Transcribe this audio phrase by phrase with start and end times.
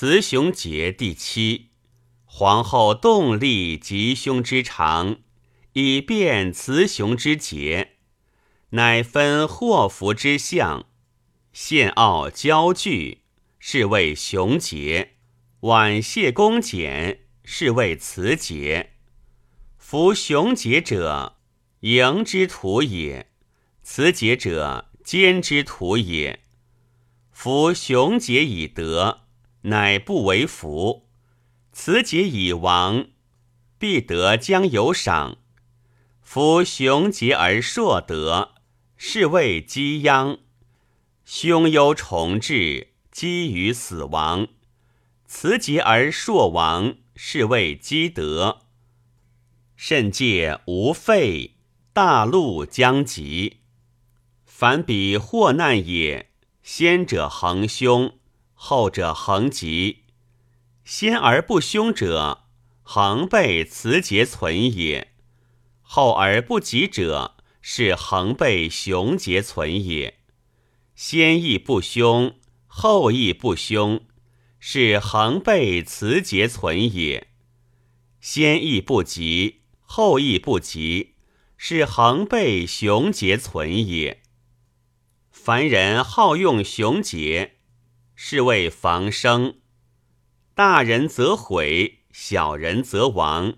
[0.00, 1.72] 雌雄节第七，
[2.24, 5.18] 皇后动力吉凶之长，
[5.74, 7.96] 以辨雌雄之节，
[8.70, 10.86] 乃分祸福之象，
[11.52, 13.24] 献奥交聚，
[13.58, 15.08] 是谓雄节；
[15.68, 18.92] 婉谢恭俭，是谓雌节。
[19.76, 21.36] 夫雄节者，
[21.80, 23.26] 迎之徒也；
[23.82, 26.40] 雌节者，奸之徒也。
[27.30, 29.26] 夫雄节以德。
[29.62, 31.06] 乃不为福，
[31.72, 33.06] 此节已亡，
[33.78, 35.38] 必得将有赏。
[36.22, 38.54] 夫雄节而硕德，
[38.96, 40.38] 是谓积殃；
[41.24, 44.48] 凶忧重至，积于死亡。
[45.26, 48.62] 此节而硕亡，是谓积德。
[49.76, 51.56] 甚戒无废，
[51.92, 53.58] 大陆将及。
[54.44, 56.30] 凡彼祸难也，
[56.62, 58.19] 先者恒凶。
[58.62, 60.04] 后者恒吉，
[60.84, 62.44] 先而不凶者，
[62.82, 65.06] 恒被雌节存也；
[65.80, 70.18] 后而不吉者，是恒被雄节存也。
[70.94, 72.34] 先亦不凶，
[72.66, 74.02] 后亦不凶，
[74.58, 77.28] 是恒被雌节存也。
[78.20, 81.14] 先亦不及，后亦不及，
[81.56, 84.22] 是恒被雄节存也。
[85.30, 87.56] 凡人好用雄节。
[88.22, 89.54] 是谓防生，
[90.54, 93.54] 大人则毁，小人则亡。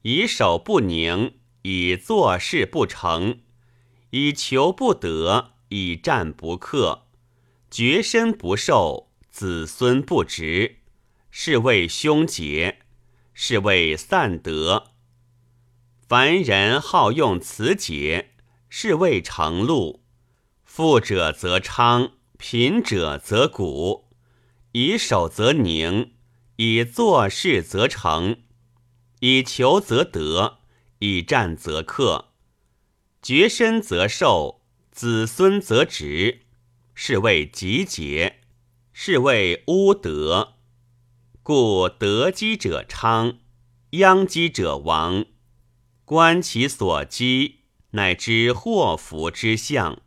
[0.00, 3.42] 以守不宁，以做事不成，
[4.08, 7.06] 以求不得，以战不克，
[7.70, 10.78] 绝身不受，子孙不直。
[11.30, 12.78] 是谓凶节，
[13.34, 14.92] 是谓散德。
[16.08, 18.30] 凡人好用此节，
[18.70, 20.02] 是谓成禄。
[20.64, 22.12] 富者则昌。
[22.42, 24.08] 贫者则古，
[24.72, 26.10] 以守则宁，
[26.56, 28.38] 以做事则成，
[29.20, 30.58] 以求则得，
[30.98, 32.32] 以战则克，
[33.22, 36.40] 绝身则寿，子孙则直，
[36.96, 38.40] 是谓吉节，
[38.92, 40.54] 是谓乌德。
[41.44, 43.38] 故得积者昌，
[43.90, 45.26] 殃积者亡。
[46.04, 47.60] 观其所积，
[47.92, 50.02] 乃知祸福之相。